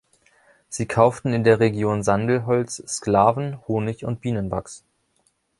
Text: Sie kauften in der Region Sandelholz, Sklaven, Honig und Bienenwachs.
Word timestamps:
Sie 0.67 0.87
kauften 0.87 1.31
in 1.31 1.43
der 1.43 1.59
Region 1.59 2.01
Sandelholz, 2.01 2.81
Sklaven, 2.87 3.59
Honig 3.67 4.03
und 4.03 4.19
Bienenwachs. 4.19 4.83